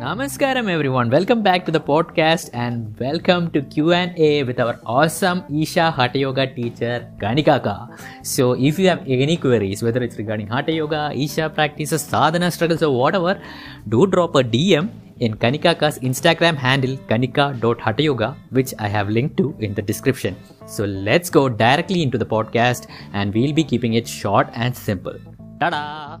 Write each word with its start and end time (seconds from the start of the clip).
Namaskaram 0.00 0.66
everyone. 0.72 1.10
Welcome 1.10 1.42
back 1.42 1.66
to 1.66 1.70
the 1.70 1.78
podcast 1.78 2.48
and 2.54 2.98
welcome 2.98 3.50
to 3.50 3.60
Q&A 3.60 4.44
with 4.44 4.58
our 4.58 4.80
awesome 4.86 5.42
Isha 5.54 5.90
Hatha 5.90 6.18
Yoga 6.18 6.46
teacher 6.54 7.06
Kanikaka. 7.18 7.74
So 8.22 8.54
if 8.54 8.78
you 8.78 8.88
have 8.88 9.02
any 9.06 9.36
queries 9.36 9.82
whether 9.82 10.02
it's 10.02 10.16
regarding 10.16 10.46
Hatha 10.46 10.72
Yoga, 10.72 11.12
Isha 11.14 11.50
practices, 11.50 12.00
sadhana 12.00 12.50
struggles 12.50 12.82
or 12.82 12.96
whatever, 12.96 13.38
do 13.90 14.06
drop 14.06 14.36
a 14.36 14.42
DM 14.42 14.88
in 15.18 15.34
Kanikaka's 15.34 15.98
Instagram 15.98 16.56
handle 16.56 16.96
kanika.hathayoga 17.10 18.34
which 18.48 18.72
I 18.78 18.88
have 18.88 19.10
linked 19.10 19.36
to 19.36 19.54
in 19.58 19.74
the 19.74 19.82
description. 19.82 20.34
So 20.64 20.86
let's 20.86 21.28
go 21.28 21.50
directly 21.50 22.02
into 22.02 22.16
the 22.16 22.24
podcast 22.24 22.86
and 23.12 23.34
we'll 23.34 23.52
be 23.52 23.64
keeping 23.64 23.92
it 23.92 24.08
short 24.08 24.48
and 24.54 24.74
simple. 24.74 25.18
Ta-da! 25.60 26.20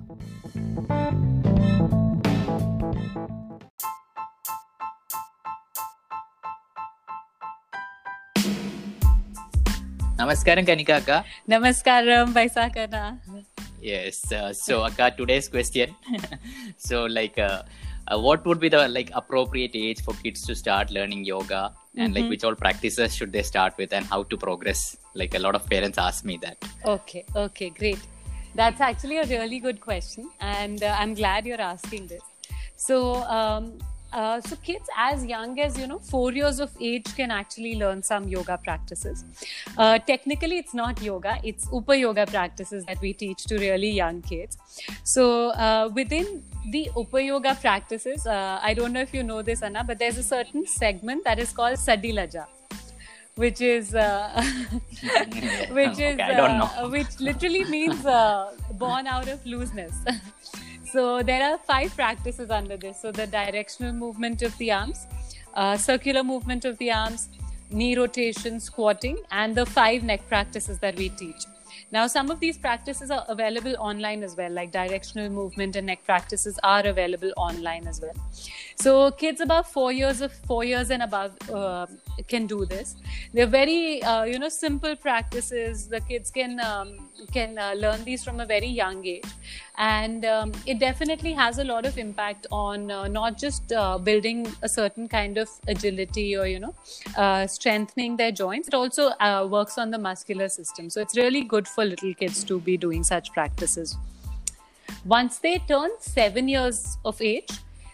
Namaskaram, 10.30 10.64
Kanika 10.66 10.96
Akka. 11.00 11.24
Namaskaram, 11.48 12.32
Vaisakana. 12.32 13.18
Yes. 13.82 14.30
Uh, 14.32 14.52
so, 14.52 14.84
Akka, 14.84 15.12
today's 15.16 15.48
question. 15.48 15.94
so, 16.76 17.04
like, 17.06 17.38
uh, 17.38 17.62
uh, 18.08 18.18
what 18.18 18.44
would 18.46 18.60
be 18.60 18.68
the 18.68 18.88
like 18.88 19.10
appropriate 19.14 19.72
age 19.74 20.02
for 20.02 20.14
kids 20.22 20.46
to 20.46 20.54
start 20.54 20.90
learning 20.90 21.24
yoga, 21.24 21.72
and 21.96 22.14
like 22.14 22.24
Mhm. 22.24 22.28
which 22.28 22.44
all 22.44 22.54
practices 22.54 23.14
should 23.16 23.32
they 23.32 23.42
start 23.42 23.76
with, 23.76 23.92
and 23.92 24.06
how 24.06 24.22
to 24.24 24.36
progress? 24.36 24.96
Like, 25.14 25.34
a 25.34 25.38
lot 25.40 25.54
of 25.54 25.68
parents 25.68 25.98
ask 25.98 26.24
me 26.24 26.38
that. 26.46 26.56
Okay, 26.84 27.24
okay, 27.34 27.70
great. 27.70 27.98
That's 28.54 28.80
actually 28.80 29.18
a 29.18 29.26
really 29.26 29.58
good 29.58 29.80
question, 29.80 30.30
and 30.40 30.82
uh, 30.82 30.96
I'm 30.98 31.14
glad 31.14 31.46
you're 31.46 31.60
asking 31.60 32.06
this. 32.06 32.22
So, 32.76 32.98
um, 33.38 33.78
uh, 34.12 34.40
so 34.40 34.56
kids 34.56 34.88
as 34.96 35.24
young 35.24 35.58
as 35.60 35.78
you 35.78 35.86
know 35.86 35.98
four 35.98 36.32
years 36.32 36.60
of 36.60 36.70
age 36.80 37.14
can 37.16 37.30
actually 37.30 37.74
learn 37.76 38.02
some 38.02 38.28
yoga 38.28 38.58
practices. 38.62 39.24
Uh, 39.78 39.98
technically, 39.98 40.58
it's 40.58 40.74
not 40.74 41.00
yoga; 41.02 41.38
it's 41.44 41.68
upa 41.72 41.96
yoga 41.96 42.26
practices 42.26 42.84
that 42.86 43.00
we 43.00 43.12
teach 43.12 43.44
to 43.44 43.58
really 43.58 43.90
young 43.90 44.22
kids. 44.22 44.56
So, 45.04 45.50
uh, 45.50 45.90
within 45.94 46.42
the 46.70 46.90
upa 46.96 47.22
yoga 47.22 47.54
practices, 47.54 48.26
uh, 48.26 48.58
I 48.62 48.74
don't 48.74 48.92
know 48.92 49.00
if 49.00 49.14
you 49.14 49.22
know 49.22 49.42
this, 49.42 49.62
Anna, 49.62 49.84
but 49.84 49.98
there's 49.98 50.18
a 50.18 50.22
certain 50.22 50.66
segment 50.66 51.24
that 51.24 51.38
is 51.38 51.52
called 51.52 51.76
sadilaja. 51.78 52.46
Which 53.36 53.60
is 53.60 53.94
uh, 53.94 54.42
which 55.70 55.98
is 55.98 56.14
Okay, 56.14 56.22
I 56.22 56.34
don't 56.34 56.58
know. 56.58 56.68
uh, 56.76 56.88
which 56.90 57.20
literally 57.20 57.64
means 57.64 58.04
uh, 58.04 58.52
born 58.72 59.06
out 59.06 59.28
of 59.28 59.44
looseness. 59.46 59.94
so 60.92 61.22
there 61.22 61.42
are 61.42 61.58
five 61.58 61.94
practices 61.94 62.50
under 62.50 62.76
this. 62.76 63.00
So 63.00 63.12
the 63.12 63.26
directional 63.26 63.92
movement 63.92 64.42
of 64.42 64.56
the 64.58 64.72
arms, 64.72 65.06
uh, 65.54 65.76
circular 65.76 66.22
movement 66.22 66.64
of 66.64 66.78
the 66.78 66.90
arms, 66.90 67.28
knee 67.70 67.96
rotation, 67.96 68.58
squatting, 68.60 69.18
and 69.30 69.54
the 69.54 69.66
five 69.66 70.02
neck 70.02 70.26
practices 70.28 70.78
that 70.78 70.96
we 70.96 71.08
teach. 71.10 71.44
Now, 71.92 72.06
some 72.06 72.30
of 72.30 72.38
these 72.38 72.56
practices 72.56 73.10
are 73.10 73.24
available 73.28 73.74
online 73.78 74.22
as 74.22 74.36
well, 74.36 74.50
like 74.50 74.70
directional 74.70 75.28
movement 75.28 75.74
and 75.74 75.86
neck 75.86 76.04
practices 76.04 76.58
are 76.62 76.86
available 76.86 77.32
online 77.36 77.88
as 77.88 78.00
well. 78.00 78.14
So, 78.76 79.10
kids 79.10 79.40
above 79.40 79.66
four 79.66 79.90
years 79.92 80.20
of 80.20 80.32
four 80.32 80.62
years 80.62 80.90
and 80.90 81.02
above 81.02 81.36
uh, 81.50 81.86
can 82.28 82.46
do 82.46 82.64
this. 82.64 82.96
They're 83.32 83.46
very, 83.46 84.02
uh, 84.02 84.24
you 84.24 84.38
know, 84.38 84.48
simple 84.48 84.96
practices. 84.96 85.88
The 85.88 86.00
kids 86.00 86.30
can 86.30 86.60
um, 86.60 87.10
can 87.32 87.58
uh, 87.58 87.74
learn 87.76 88.04
these 88.04 88.24
from 88.24 88.40
a 88.40 88.46
very 88.46 88.66
young 88.66 89.04
age, 89.04 89.24
and 89.78 90.24
um, 90.24 90.52
it 90.66 90.78
definitely 90.78 91.32
has 91.32 91.58
a 91.58 91.64
lot 91.64 91.86
of 91.86 91.98
impact 91.98 92.46
on 92.50 92.90
uh, 92.90 93.08
not 93.08 93.38
just 93.38 93.72
uh, 93.72 93.98
building 93.98 94.46
a 94.62 94.68
certain 94.68 95.08
kind 95.08 95.38
of 95.38 95.48
agility 95.68 96.36
or 96.36 96.46
you 96.46 96.60
know 96.60 96.74
uh, 97.16 97.46
strengthening 97.46 98.16
their 98.16 98.32
joints. 98.32 98.68
It 98.68 98.74
also 98.74 99.08
uh, 99.20 99.46
works 99.50 99.78
on 99.78 99.90
the 99.90 99.98
muscular 99.98 100.48
system. 100.48 100.90
So 100.90 101.00
it's 101.00 101.16
really 101.16 101.42
good 101.42 101.66
for 101.68 101.84
little 101.84 102.14
kids 102.14 102.44
to 102.44 102.60
be 102.60 102.76
doing 102.76 103.04
such 103.04 103.32
practices. 103.32 103.96
Once 105.04 105.38
they 105.38 105.58
turn 105.66 105.90
seven 106.00 106.48
years 106.48 106.98
of 107.04 107.20
age, 107.22 107.50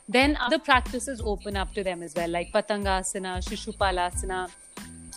then 0.09 0.37
other 0.41 0.59
practices 0.59 1.21
open 1.25 1.57
up 1.57 1.75
to 1.75 1.83
them 1.83 2.03
as 2.03 2.15
well, 2.15 2.29
like 2.31 2.53
Patangasana, 2.53 3.43
Shishupalasana, 3.47 4.51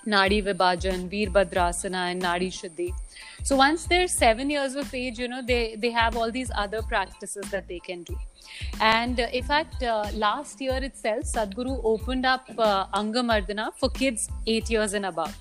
Nadi 0.08 0.44
Vibhajan, 0.44 1.10
Veerbhadrasana, 1.10 2.12
and 2.12 2.22
Nadi 2.22 2.48
Shuddhi. 2.48 2.94
So 3.44 3.56
once 3.56 3.86
they're 3.86 4.08
seven 4.08 4.50
years 4.50 4.76
of 4.76 4.94
age, 4.94 5.20
you 5.20 5.28
know, 5.28 5.42
they, 5.42 5.76
they 5.76 5.92
have 5.92 6.18
all 6.18 6.32
these 6.32 6.52
other 6.56 6.82
practices 6.82 7.50
that 7.52 7.68
they 7.68 7.80
can 7.80 8.04
do. 8.04 8.18
And 8.82 9.20
uh, 9.20 9.28
in 9.32 9.44
fact, 9.44 9.84
uh, 9.84 10.08
last 10.14 10.60
year 10.60 10.84
itself, 10.84 11.24
Sadhguru 11.24 11.80
opened 11.84 12.26
up 12.26 12.50
uh, 12.58 12.88
Angamardana 12.88 13.72
for 13.78 13.90
kids 13.90 14.30
eight 14.48 14.70
years 14.70 14.94
and 14.94 15.06
above. 15.06 15.36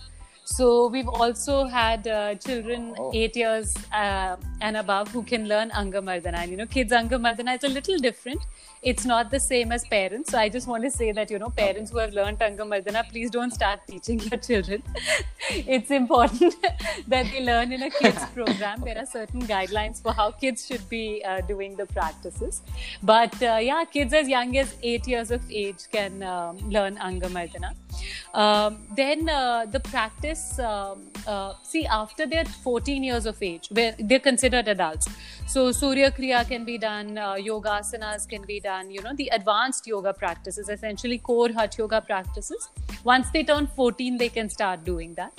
So 0.51 0.89
we've 0.89 1.09
also 1.09 1.55
had 1.67 2.07
uh, 2.09 2.35
children 2.37 2.95
Oh. 2.99 3.11
eight 3.15 3.37
years 3.37 3.75
uh, 3.93 4.37
and 4.63 4.79
above 4.79 5.09
who 5.13 5.23
can 5.23 5.47
learn 5.47 5.71
Angamardana. 5.71 6.39
And 6.43 6.51
you 6.51 6.57
know, 6.57 6.67
kids 6.67 6.91
Angamardana 6.93 7.57
is 7.59 7.65
a 7.65 7.69
little 7.69 7.99
different. 7.99 8.41
It's 8.83 9.05
not 9.05 9.31
the 9.31 9.41
same 9.41 9.73
as 9.73 9.85
parents. 9.87 10.31
So 10.31 10.39
I 10.39 10.49
just 10.49 10.67
want 10.67 10.85
to 10.85 10.91
say 10.91 11.13
that 11.13 11.31
you 11.31 11.39
know, 11.39 11.51
parents 11.51 11.91
who 11.91 11.99
have 11.99 12.15
learned 12.15 12.39
Angamardana, 12.39 13.03
please 13.11 13.31
don't 13.31 13.51
start 13.51 13.81
teaching 13.87 14.21
your 14.21 14.39
children. 14.41 14.83
it's 15.51 15.91
important 15.91 16.55
that 17.09 17.27
they 17.33 17.45
learn 17.45 17.73
in 17.73 17.83
a 17.83 17.91
kids 17.91 18.25
program. 18.35 18.81
There 18.81 18.99
are 18.99 19.07
certain 19.07 19.43
guidelines 19.43 20.01
for 20.03 20.13
how 20.13 20.31
kids 20.31 20.67
should 20.67 20.89
be 20.89 21.23
uh, 21.25 21.43
doing 21.43 21.77
the 21.77 21.87
practices. 21.87 22.63
But 23.03 23.35
uh, 23.43 23.59
yeah, 23.71 23.85
kids 23.85 24.15
as 24.15 24.29
young 24.29 24.57
as 24.57 24.75
eight 24.83 25.07
years 25.07 25.31
of 25.31 25.43
age 25.51 25.85
can 25.93 26.23
um, 26.23 26.57
learn 26.71 26.97
Angamardana. 26.97 27.75
Um, 28.35 28.79
then 28.95 29.29
uh, 29.29 29.67
the 29.67 29.81
practice, 29.81 30.59
um, 30.59 31.07
uh, 31.27 31.55
see, 31.63 31.87
after 31.87 32.27
they're 32.27 32.45
14 32.45 33.03
years 33.03 33.27
of 33.27 33.43
age, 33.43 33.69
where 33.71 33.95
they're 33.99 34.21
considered 34.21 34.69
adults. 34.69 35.09
So 35.47 35.73
Surya 35.73 36.11
Kriya 36.11 36.47
can 36.47 36.65
be 36.65 36.79
done, 36.79 37.17
uh, 37.17 37.35
yoga 37.35 37.71
asanas 37.81 38.29
can 38.29 38.43
be 38.43 38.61
done, 38.61 38.91
you 38.91 39.03
know, 39.03 39.15
the 39.15 39.29
advanced 39.29 39.87
yoga 39.87 40.13
practices, 40.13 40.69
essentially 40.69 41.19
core 41.19 41.51
Hatha 41.51 41.79
yoga 41.79 42.01
practices. 42.01 42.69
Once 43.05 43.31
they 43.31 43.45
turn 43.45 43.67
14, 43.67 44.19
they 44.19 44.29
can 44.29 44.51
start 44.51 44.85
doing 44.85 45.15
that. 45.15 45.33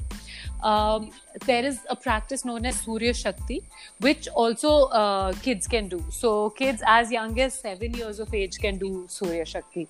Um, 0.63 1.11
there 1.45 1.63
is 1.63 1.79
a 1.89 1.95
practice 1.95 2.43
known 2.43 2.65
as 2.65 2.81
Surya 2.81 3.13
Shakti, 3.13 3.63
which 3.99 4.27
also 4.29 4.85
uh, 4.85 5.33
kids 5.33 5.67
can 5.67 5.87
do. 5.87 6.03
So 6.09 6.49
kids 6.49 6.83
as 6.85 7.11
young 7.11 7.39
as 7.39 7.53
seven 7.53 7.93
years 7.93 8.19
of 8.19 8.33
age 8.33 8.59
can 8.59 8.77
do 8.77 9.05
Surya 9.07 9.45
Shakti. 9.45 9.87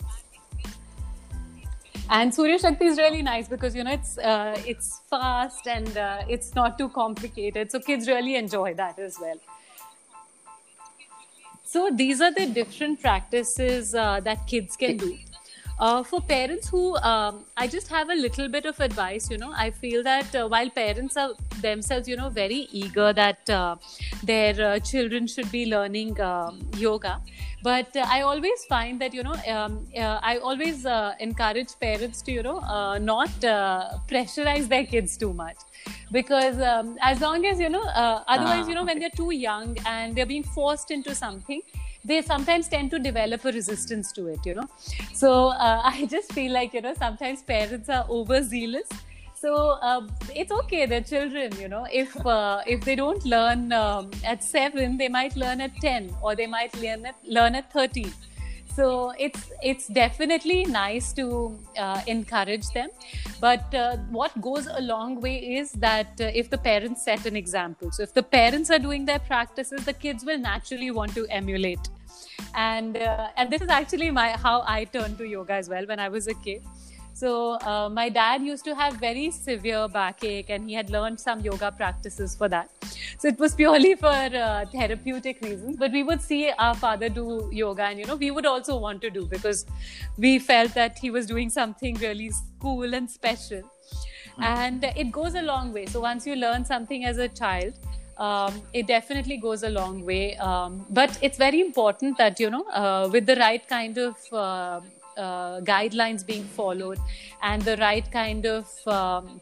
And 2.11 2.33
Surya 2.33 2.57
Shakti 2.57 2.85
is 2.85 2.97
really 2.97 3.21
nice 3.21 3.47
because 3.47 3.75
you 3.75 3.83
know 3.83 3.91
it's 3.91 4.17
uh, 4.17 4.59
it's 4.65 5.01
fast 5.09 5.67
and 5.67 5.95
uh, 5.95 6.23
it's 6.27 6.55
not 6.55 6.77
too 6.77 6.89
complicated, 6.89 7.71
so 7.71 7.79
kids 7.79 8.07
really 8.07 8.35
enjoy 8.35 8.73
that 8.73 8.97
as 8.97 9.17
well. 9.21 9.37
So 11.63 11.91
these 11.93 12.19
are 12.19 12.33
the 12.33 12.47
different 12.47 12.99
practices 12.99 13.93
uh, 13.93 14.21
that 14.21 14.47
kids 14.47 14.75
can 14.75 14.97
do. 14.97 15.19
Uh, 15.79 16.03
for 16.03 16.19
parents 16.19 16.67
who, 16.67 16.97
um, 16.97 17.45
I 17.55 17.65
just 17.65 17.87
have 17.87 18.09
a 18.09 18.13
little 18.15 18.49
bit 18.49 18.65
of 18.65 18.79
advice. 18.81 19.29
You 19.31 19.37
know, 19.37 19.53
I 19.55 19.71
feel 19.71 20.03
that 20.03 20.35
uh, 20.35 20.45
while 20.47 20.69
parents 20.69 21.15
are 21.15 21.31
themselves, 21.61 22.05
you 22.05 22.17
know, 22.17 22.29
very 22.29 22.67
eager 22.71 23.13
that 23.13 23.49
uh, 23.49 23.77
their 24.21 24.59
uh, 24.61 24.79
children 24.79 25.25
should 25.25 25.49
be 25.51 25.65
learning 25.67 26.19
um, 26.19 26.59
yoga, 26.75 27.21
but 27.63 27.95
uh, 27.95 28.05
I 28.09 28.21
always 28.21 28.65
find 28.65 28.99
that 28.99 29.13
you 29.13 29.23
know, 29.23 29.35
um, 29.47 29.87
uh, 29.95 30.19
I 30.21 30.37
always 30.39 30.85
uh, 30.85 31.13
encourage 31.19 31.69
parents 31.79 32.21
to 32.23 32.31
you 32.33 32.43
know 32.43 32.57
uh, 32.59 32.97
not 32.97 33.31
uh, 33.45 33.91
pressurize 34.09 34.67
their 34.67 34.85
kids 34.85 35.15
too 35.15 35.33
much 35.33 35.57
because 36.11 36.59
um, 36.59 36.97
as 37.01 37.21
long 37.21 37.45
as 37.45 37.59
you 37.59 37.69
know, 37.69 37.83
uh, 37.83 38.23
otherwise 38.27 38.65
Ah, 38.65 38.67
you 38.67 38.75
know, 38.75 38.83
when 38.83 38.99
they're 38.99 39.15
too 39.15 39.31
young 39.31 39.77
and 39.85 40.15
they're 40.15 40.25
being 40.25 40.43
forced 40.43 40.91
into 40.91 41.15
something 41.15 41.61
they 42.03 42.21
sometimes 42.21 42.67
tend 42.67 42.91
to 42.91 42.99
develop 42.99 43.43
a 43.45 43.51
resistance 43.51 44.11
to 44.13 44.27
it 44.27 44.45
you 44.45 44.55
know. 44.55 44.67
So 45.13 45.49
uh, 45.49 45.81
i 45.93 46.05
just 46.05 46.31
feel 46.33 46.51
like 46.51 46.73
you 46.73 46.81
know 46.81 46.93
sometimes 46.93 47.43
parents 47.43 47.89
are 47.89 48.05
overzealous. 48.09 48.89
So 49.33 49.55
uh, 49.81 50.01
it's 50.35 50.51
okay 50.51 50.85
they're 50.85 51.01
children 51.01 51.53
you 51.59 51.69
know. 51.69 51.85
If 51.91 52.15
uh, 52.25 52.61
if 52.67 52.81
they 52.83 52.95
don't 52.95 53.25
learn 53.25 53.71
um, 53.73 54.11
at 54.25 54.43
7 54.43 54.97
they 54.97 55.07
might 55.07 55.35
learn 55.35 55.61
at 55.61 55.75
10 55.81 56.15
or 56.21 56.35
they 56.35 56.47
might 56.47 56.75
learn 56.81 57.05
at 57.05 57.15
learn 57.25 57.55
at 57.55 57.71
13 57.71 58.13
so 58.79 59.13
it's 59.25 59.51
it's 59.69 59.87
definitely 59.87 60.57
nice 60.65 61.11
to 61.19 61.25
uh, 61.85 62.01
encourage 62.07 62.67
them. 62.77 62.89
But 63.45 63.75
uh, 63.75 63.97
what 64.17 64.39
goes 64.41 64.67
a 64.81 64.81
long 64.81 65.19
way 65.25 65.35
is 65.59 65.71
that 65.85 66.21
uh, 66.21 66.31
if 66.41 66.49
the 66.49 66.59
parents 66.69 67.03
set 67.09 67.25
an 67.25 67.35
example. 67.35 67.91
So 67.91 68.03
if 68.03 68.13
the 68.13 68.23
parents 68.23 68.71
are 68.77 68.79
doing 68.87 69.05
their 69.11 69.23
practices 69.31 69.85
the 69.91 69.95
kids 70.05 70.25
will 70.31 70.39
naturally 70.45 70.91
want 70.99 71.13
to 71.15 71.25
emulate. 71.41 71.89
And 72.55 72.97
uh, 72.97 73.27
and 73.35 73.51
this 73.55 73.61
is 73.67 73.69
actually 73.79 74.11
my 74.19 74.29
how 74.45 74.57
i 74.77 74.79
turned 74.97 75.17
to 75.23 75.27
yoga 75.35 75.53
as 75.61 75.69
well 75.75 75.89
when 75.93 76.05
i 76.07 76.09
was 76.17 76.27
a 76.35 76.37
kid. 76.45 76.63
So 77.21 77.31
uh, 77.71 77.89
my 77.99 78.07
dad 78.07 78.41
used 78.49 78.63
to 78.65 78.75
have 78.81 78.93
very 79.05 79.29
severe 79.29 79.87
backache, 79.89 80.49
and 80.57 80.69
he 80.69 80.75
had 80.81 80.89
learned 80.89 81.19
some 81.19 81.41
yoga 81.41 81.71
practices 81.79 82.35
for 82.41 82.47
that. 82.47 82.78
So 83.19 83.27
it 83.27 83.37
was 83.37 83.53
purely 83.53 83.95
for 83.95 84.07
uh, 84.07 84.65
therapeutic 84.71 85.41
reasons. 85.41 85.75
But 85.77 85.91
we 85.91 86.03
would 86.03 86.21
see 86.21 86.51
our 86.57 86.73
father 86.73 87.09
do 87.09 87.49
yoga, 87.51 87.83
and 87.83 87.99
you 87.99 88.05
know 88.05 88.15
we 88.15 88.31
would 88.31 88.45
also 88.45 88.77
want 88.77 89.01
to 89.01 89.09
do 89.09 89.25
because 89.25 89.65
we 90.17 90.39
felt 90.39 90.73
that 90.73 90.97
he 90.97 91.11
was 91.11 91.25
doing 91.25 91.49
something 91.49 91.95
really 91.95 92.31
cool 92.61 92.93
and 92.93 93.09
special. 93.09 93.61
And 94.41 94.85
it 94.95 95.11
goes 95.11 95.35
a 95.35 95.41
long 95.41 95.73
way. 95.73 95.85
So 95.85 95.99
once 95.99 96.25
you 96.25 96.35
learn 96.35 96.63
something 96.63 97.03
as 97.03 97.17
a 97.17 97.27
child, 97.27 97.73
um, 98.17 98.61
it 98.73 98.87
definitely 98.87 99.37
goes 99.37 99.63
a 99.63 99.69
long 99.69 100.05
way. 100.05 100.37
Um, 100.37 100.85
but 100.89 101.17
it's 101.21 101.37
very 101.37 101.59
important 101.61 102.17
that, 102.17 102.39
you 102.39 102.49
know, 102.49 102.63
uh, 102.69 103.09
with 103.11 103.25
the 103.25 103.35
right 103.35 103.67
kind 103.67 103.97
of 103.97 104.15
uh, 104.31 104.79
uh, 105.17 105.59
guidelines 105.61 106.25
being 106.25 106.45
followed 106.45 106.99
and 107.41 107.61
the 107.63 107.75
right 107.77 108.09
kind 108.11 108.45
of 108.45 108.87
um, 108.87 109.41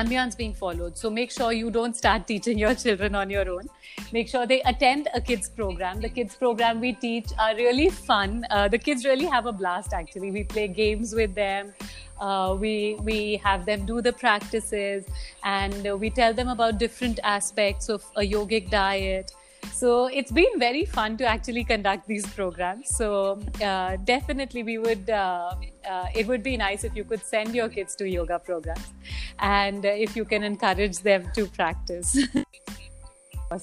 ambience 0.00 0.36
being 0.36 0.54
followed. 0.54 0.96
So 0.98 1.10
make 1.10 1.30
sure 1.30 1.52
you 1.52 1.70
don't 1.70 1.96
start 1.96 2.26
teaching 2.32 2.58
your 2.58 2.74
children 2.74 3.14
on 3.14 3.30
your 3.30 3.48
own. 3.48 3.68
Make 4.12 4.28
sure 4.28 4.46
they 4.46 4.60
attend 4.62 5.08
a 5.14 5.20
kids 5.20 5.48
program. 5.48 6.00
The 6.00 6.08
kids 6.08 6.36
program 6.36 6.80
we 6.80 6.92
teach 6.92 7.32
are 7.38 7.54
really 7.54 7.90
fun. 7.90 8.44
Uh, 8.50 8.68
the 8.68 8.78
kids 8.78 9.04
really 9.04 9.26
have 9.26 9.46
a 9.46 9.52
blast. 9.52 9.92
Actually, 9.92 10.30
we 10.30 10.44
play 10.44 10.66
games 10.68 11.14
with 11.14 11.34
them. 11.34 11.72
Uh, 12.20 12.56
we 12.58 12.96
we 13.02 13.36
have 13.44 13.64
them 13.66 13.86
do 13.86 14.00
the 14.00 14.12
practices, 14.12 15.04
and 15.42 15.88
we 16.00 16.10
tell 16.10 16.32
them 16.32 16.48
about 16.48 16.78
different 16.78 17.18
aspects 17.24 17.88
of 17.88 18.04
a 18.16 18.20
yogic 18.34 18.70
diet. 18.70 19.32
So 19.72 20.06
it's 20.06 20.30
been 20.30 20.58
very 20.58 20.84
fun 20.84 21.16
to 21.18 21.24
actually 21.24 21.64
conduct 21.64 22.06
these 22.06 22.26
programs. 22.26 22.94
So 22.96 23.40
uh, 23.62 23.96
definitely, 24.04 24.62
we 24.62 24.78
would. 24.78 25.10
Uh, 25.10 25.54
uh, 25.88 26.06
it 26.14 26.26
would 26.26 26.42
be 26.42 26.56
nice 26.56 26.84
if 26.84 26.96
you 26.96 27.04
could 27.04 27.24
send 27.24 27.54
your 27.54 27.68
kids 27.68 27.94
to 27.96 28.08
yoga 28.08 28.38
programs, 28.38 28.92
and 29.38 29.84
uh, 29.84 29.88
if 29.88 30.16
you 30.16 30.24
can 30.24 30.42
encourage 30.42 30.98
them 30.98 31.30
to 31.34 31.46
practice. 31.46 32.16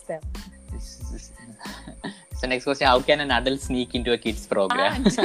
them. 0.07 0.21
So 2.41 2.47
next 2.47 2.63
question: 2.63 2.87
How 2.87 3.01
can 3.01 3.19
an 3.19 3.31
adult 3.31 3.59
sneak 3.59 3.93
into 3.93 4.13
a 4.13 4.17
kids 4.17 4.47
program? 4.47 5.05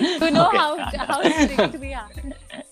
you 0.00 0.30
know 0.30 0.48
okay. 0.48 0.56
how 0.58 0.76
how 1.06 1.22
strict 1.22 1.78
we 1.78 1.94
are. 1.94 2.10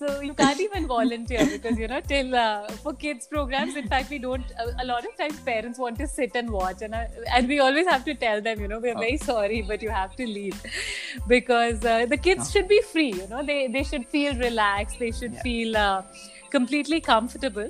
So 0.01 0.19
you 0.19 0.33
can't 0.33 0.59
even 0.59 0.87
volunteer 0.87 1.45
because 1.45 1.77
you 1.77 1.87
know 1.87 1.99
till 2.01 2.33
uh, 2.33 2.67
for 2.83 2.93
kids 3.01 3.27
programs. 3.27 3.75
In 3.75 3.87
fact, 3.87 4.09
we 4.09 4.17
don't. 4.17 4.53
A, 4.63 4.83
a, 4.83 4.85
lot 4.85 5.05
of 5.05 5.15
times 5.15 5.39
parents 5.41 5.77
want 5.77 5.99
to 5.99 6.07
sit 6.07 6.35
and 6.39 6.49
watch, 6.49 6.81
and 6.81 6.95
uh, 6.95 7.03
and 7.35 7.47
we 7.47 7.59
always 7.59 7.85
have 7.85 8.03
to 8.05 8.15
tell 8.15 8.41
them, 8.41 8.59
you 8.61 8.67
know, 8.67 8.79
we're 8.79 8.97
very 8.97 9.17
sorry, 9.17 9.61
but 9.61 9.83
you 9.83 9.91
have 9.91 10.15
to 10.15 10.25
leave 10.25 10.59
because 11.27 11.85
uh, 11.85 12.07
the 12.07 12.17
kids 12.17 12.47
oh. 12.47 12.51
should 12.51 12.67
be 12.67 12.81
free. 12.81 13.11
You 13.13 13.27
know, 13.27 13.45
they 13.45 13.67
they 13.67 13.83
should 13.83 14.07
feel 14.07 14.33
relaxed. 14.39 14.97
They 14.97 15.11
should 15.11 15.33
yeah. 15.33 15.43
feel 15.43 15.77
uh, 15.77 16.01
completely 16.49 16.99
comfortable. 16.99 17.69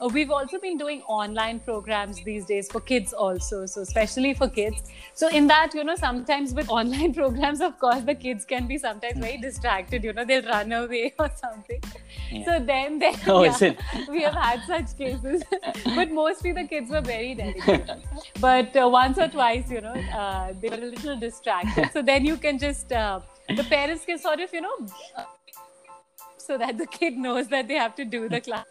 Uh, 0.00 0.08
we've 0.08 0.30
also 0.30 0.58
been 0.58 0.76
doing 0.76 1.02
online 1.02 1.58
programs 1.60 2.22
these 2.22 2.44
days 2.44 2.70
for 2.70 2.80
kids 2.80 3.12
also, 3.12 3.64
so 3.66 3.80
especially 3.80 4.34
for 4.34 4.48
kids. 4.48 4.82
So 5.14 5.28
in 5.28 5.46
that, 5.46 5.74
you 5.74 5.84
know, 5.84 5.96
sometimes 5.96 6.52
with 6.52 6.68
online 6.68 7.14
programs, 7.20 7.60
of 7.60 7.78
course, 7.78 8.02
the 8.02 8.14
kids 8.14 8.44
can 8.44 8.66
be 8.66 8.78
sometimes 8.78 9.18
very 9.18 9.38
distracted. 9.38 10.04
You 10.04 10.12
know, 10.12 10.24
they'll 10.24 10.42
run 10.42 10.72
away 10.72 11.14
or 11.18 11.30
something. 11.34 11.82
Yeah. 12.30 12.44
So 12.44 12.64
then, 12.64 12.98
then 12.98 13.14
oh, 13.26 13.44
yeah, 13.44 13.74
we 14.08 14.22
have 14.22 14.34
had 14.34 14.60
such 14.66 14.96
cases, 14.98 15.42
but 15.84 16.10
mostly 16.10 16.52
the 16.52 16.64
kids 16.64 16.90
were 16.90 17.00
very 17.00 17.34
dedicated. 17.34 18.02
but 18.40 18.76
uh, 18.76 18.88
once 18.88 19.18
or 19.18 19.28
twice, 19.28 19.70
you 19.70 19.80
know, 19.80 19.94
uh, 19.94 20.52
they 20.60 20.68
were 20.68 20.76
a 20.76 20.90
little 20.90 21.18
distracted. 21.18 21.90
So 21.92 22.02
then 22.02 22.24
you 22.26 22.36
can 22.36 22.58
just 22.58 22.92
uh, 22.92 23.20
the 23.48 23.64
parents 23.64 24.04
can 24.04 24.18
sort 24.18 24.40
of, 24.40 24.52
you 24.52 24.60
know. 24.60 24.76
so 26.38 26.56
that 26.58 26.78
the 26.78 26.86
kid 26.86 27.16
knows 27.16 27.48
that 27.48 27.66
they 27.66 27.74
have 27.74 27.94
to 27.96 28.04
do 28.04 28.28
the 28.28 28.40
class 28.40 28.66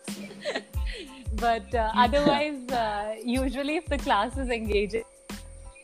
but 1.35 1.73
uh, 1.73 1.91
otherwise, 1.95 2.69
uh, 2.69 3.15
usually 3.23 3.77
if 3.77 3.85
the 3.85 3.97
class 3.97 4.37
is 4.37 4.49
engaging, 4.49 5.03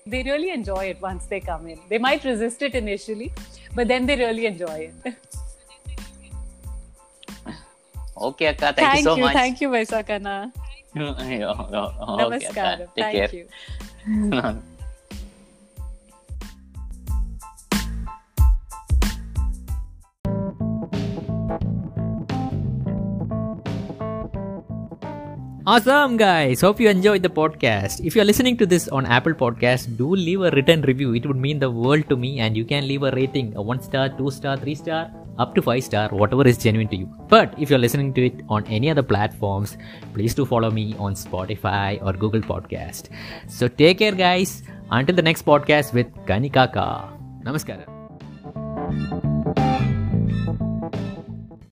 they 0.06 0.24
really 0.24 0.51
enjoy 0.51 0.86
it 0.86 1.01
once 1.01 1.25
they 1.25 1.39
come 1.39 1.68
in. 1.68 1.80
They 1.89 1.98
might 1.98 2.24
resist 2.24 2.62
it 2.62 2.75
initially, 2.75 3.31
but 3.75 3.88
then 3.88 4.06
they 4.06 4.15
really 4.15 4.45
enjoy 4.45 4.92
it. 5.03 5.15
Okay, 8.21 8.48
Akka, 8.48 8.74
thank, 8.74 8.77
thank 8.77 8.98
you 8.98 9.03
so 9.03 9.15
you, 9.15 9.24
much. 9.24 9.33
Thank 9.33 9.62
you, 9.62 9.69
Vaisakana. 9.69 10.51
okay, 10.98 11.39
Namaskaram. 11.39 12.88
Thank 12.95 13.15
care. 13.18 13.30
you. 13.33 14.62
Awesome, 25.68 26.18
guys. 26.18 26.60
Hope 26.62 26.80
you 26.80 26.90
enjoyed 26.90 27.22
the 27.22 27.30
podcast. 27.30 28.04
If 28.04 28.16
you're 28.16 28.25
listening 28.25 28.58
to 28.58 28.66
this 28.66 28.88
on 28.88 29.06
Apple 29.06 29.34
Podcast, 29.34 29.96
do 29.96 30.16
leave 30.16 30.42
a 30.42 30.50
written 30.50 30.81
review. 30.81 31.13
It 31.13 31.24
would 31.28 31.38
mean 31.38 31.60
the 31.60 31.69
world 31.69 32.10
to 32.10 32.18
me, 32.18 32.40
and 32.40 32.58
you 32.58 32.66
can 32.66 32.88
leave 32.88 33.04
a 33.04 33.12
rating 33.12 33.56
a 33.56 33.62
one 33.62 33.80
star, 33.80 34.10
two 34.10 34.31
star, 34.31 34.58
three 34.58 34.74
star, 34.74 35.12
up 35.38 35.54
to 35.54 35.62
five 35.62 35.84
star, 35.84 36.10
whatever 36.10 36.48
is 36.48 36.58
genuine 36.58 36.88
to 36.88 36.96
you. 36.96 37.06
But 37.28 37.54
if 37.60 37.69
you're 37.69 37.78
listening 37.78 38.12
to 38.16 38.25
it 38.25 38.42
on 38.50 38.66
any 38.66 38.90
other 38.90 39.04
platforms, 39.04 39.78
please 40.16 40.34
do 40.34 40.46
follow 40.48 40.72
me 40.72 40.96
on 40.98 41.13
Spotify 41.13 42.04
or 42.04 42.13
Google 42.13 42.42
Podcast. 42.42 43.10
So 43.48 43.68
take 43.68 44.00
care, 44.00 44.13
guys. 44.13 44.63
Until 44.90 45.16
the 45.16 45.22
next 45.22 45.46
podcast 45.46 45.94
with 45.94 46.12
Kanikaka. 46.25 47.08
Namaskara. 47.44 47.86